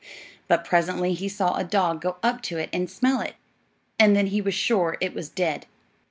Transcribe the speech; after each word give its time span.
But 0.47 0.65
presently 0.65 1.13
he 1.13 1.29
saw 1.29 1.53
a 1.55 1.63
dog 1.63 2.01
go 2.01 2.15
up 2.23 2.41
to 2.49 2.57
it 2.57 2.71
and 2.73 2.89
smell 2.89 3.21
it, 3.21 3.35
and 3.99 4.15
then 4.15 4.25
he 4.25 4.41
was 4.41 4.55
sure 4.55 4.97
it 4.99 5.13
was 5.13 5.29
dead. 5.29 5.67